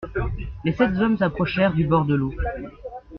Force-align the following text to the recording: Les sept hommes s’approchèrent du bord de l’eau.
Les 0.65 0.71
sept 0.71 0.97
hommes 0.97 1.19
s’approchèrent 1.19 1.75
du 1.75 1.85
bord 1.85 2.05
de 2.05 2.15
l’eau. 2.15 2.33